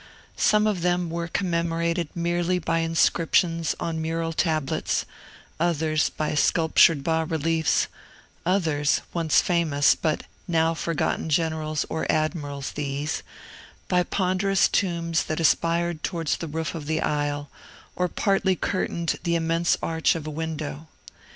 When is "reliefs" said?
7.29-7.87